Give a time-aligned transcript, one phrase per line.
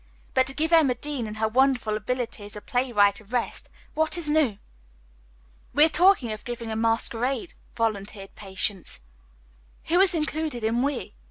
[0.33, 4.17] "But to give Emma Dean and her wonderful ability as a playwright a rest, what
[4.17, 4.57] is new?"
[5.75, 9.01] "We are talking of giving a masquerade," volunteered Patience.
[9.89, 11.13] "Who is included in 'we'?"